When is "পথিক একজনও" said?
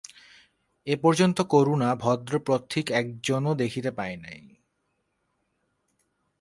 2.47-3.53